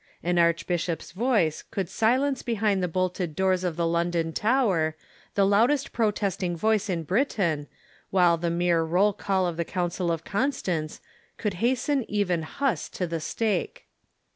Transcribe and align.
An 0.23 0.39
archbishop's 0.39 1.11
voice 1.11 1.63
couhL_^ 1.71 1.87
silence 1.87 2.41
behind 2.41 2.81
the 2.81 2.87
bolted 2.87 3.35
doors 3.35 3.63
of 3.63 3.75
the 3.75 3.85
London 3.85 4.33
Tower 4.33 4.95
the 5.35 5.45
loud 5.45 5.69
est 5.69 5.93
protesting 5.93 6.57
voice 6.57 6.89
in 6.89 7.03
Britain, 7.03 7.67
Avhile 8.11 8.41
the 8.41 8.49
mere 8.49 8.81
roll 8.83 9.13
call 9.13 9.45
of 9.45 9.57
the 9.57 9.63
Council 9.63 10.11
of 10.11 10.23
Constance 10.25 11.01
could 11.37 11.53
hasten 11.61 12.09
even 12.09 12.41
Huss 12.41 12.89
to 12.89 13.05
the 13.05 13.19
stake. 13.19 13.85